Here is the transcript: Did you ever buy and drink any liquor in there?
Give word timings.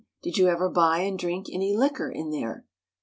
Did 0.23 0.35
you 0.39 0.47
ever 0.47 0.67
buy 0.67 1.01
and 1.01 1.19
drink 1.19 1.45
any 1.51 1.77
liquor 1.77 2.09
in 2.09 2.31
there? 2.31 2.65